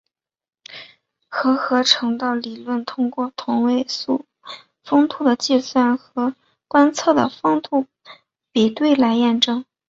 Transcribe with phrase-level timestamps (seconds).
[1.29, 4.25] 核合成的理论通过同位素
[4.83, 6.33] 丰度的计算和
[6.67, 7.85] 观测的丰度
[8.51, 9.63] 比对来验证。